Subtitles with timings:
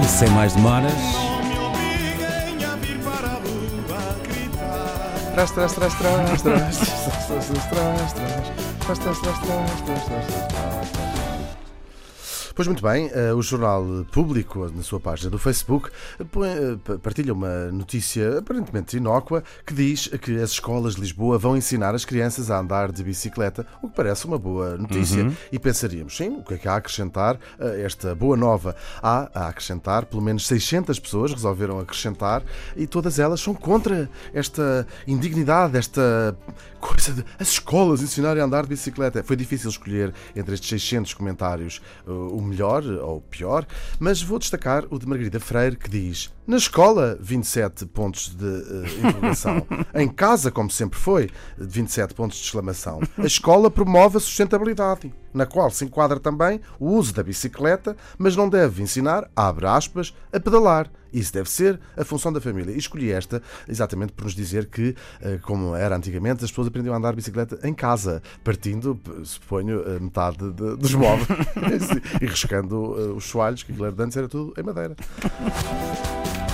[0.00, 0.92] E sem mais demoras.
[5.34, 10.04] Traz, traz, traz, traz, traz, traz, traz, traz, traz, traz, traz, traz, traz, traz, traz,
[10.06, 11.17] traz, traz.
[12.58, 17.70] Pois muito bem, eh, o Jornal Público, na sua página do Facebook, eh, partilha uma
[17.70, 22.58] notícia aparentemente inócua que diz que as escolas de Lisboa vão ensinar as crianças a
[22.58, 25.30] andar de bicicleta, o que parece uma boa notícia.
[25.52, 28.74] E pensaríamos, sim, o que é que há a acrescentar a esta boa nova?
[29.00, 32.42] Há a acrescentar, pelo menos 600 pessoas resolveram acrescentar
[32.76, 36.36] e todas elas são contra esta indignidade, esta
[36.80, 39.22] coisa de as escolas ensinarem a andar de bicicleta.
[39.22, 43.66] Foi difícil escolher entre estes 600 comentários o melhor ou pior,
[43.98, 48.84] mas vou destacar o de Margarida Freire que diz: Na escola, 27 pontos de uh,
[49.06, 49.66] interrogação.
[49.94, 53.00] em casa, como sempre foi, 27 pontos de exclamação.
[53.16, 58.34] A escola promove a sustentabilidade, na qual se enquadra também o uso da bicicleta, mas
[58.34, 60.90] não deve ensinar, abre aspas, a pedalar.
[61.12, 62.72] Isso deve ser a função da família.
[62.72, 66.94] E escolhi esta exatamente por nos dizer que, eh, como era antigamente, as pessoas aprendiam
[66.94, 71.26] a andar bicicleta em casa, partindo, suponho, a metade de- dos móveis
[72.20, 74.94] e riscando eh, os soalhos, que aquilo era antes era tudo em madeira.